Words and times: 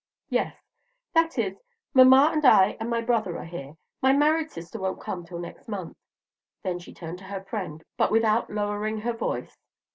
"Yes: 0.29 0.55
that 1.13 1.37
is, 1.37 1.61
mamma 1.93 2.31
and 2.33 2.43
I 2.43 2.75
and 2.79 2.89
my 2.89 3.01
brother 3.01 3.37
are 3.37 3.45
here; 3.45 3.75
my 4.01 4.13
married 4.13 4.49
sister 4.49 4.79
won't 4.79 4.99
come 4.99 5.23
till 5.27 5.37
next 5.37 5.67
month." 5.67 5.95
Then 6.63 6.79
she 6.79 6.91
turned 6.91 7.19
to 7.19 7.25
her 7.25 7.43
friend, 7.43 7.83
but 7.97 8.11
without 8.11 8.49
lowering 8.49 9.01
her 9.01 9.13
voice. 9.13 9.59